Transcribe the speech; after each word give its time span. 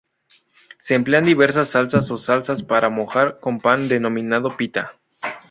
Se 0.79 0.95
emplean 0.95 1.25
diversas 1.25 1.69
salsas 1.69 2.09
o 2.09 2.17
salsas 2.17 2.63
para 2.63 2.89
mojar 2.89 3.39
con 3.39 3.59
pan 3.61 3.87
denominado 3.87 4.57
pita. 4.57 4.93